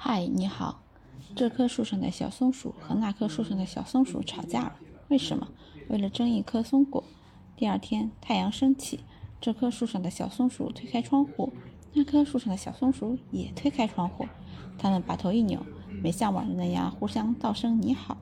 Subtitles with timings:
[0.00, 0.80] 嗨，你好。
[1.34, 4.76] 这棵树上的小松鼠和那棵树上的小松鼠吵架了。
[5.08, 5.48] 为什么？
[5.88, 7.02] 为了争一颗松果。
[7.56, 9.00] 第二天太阳升起，
[9.40, 11.52] 这棵树上的小松鼠推开窗户。
[11.94, 14.28] 那棵树上的小松鼠也推开窗户，
[14.78, 15.66] 它们把头一扭，
[16.00, 18.16] 没像往日那样互相道声你好。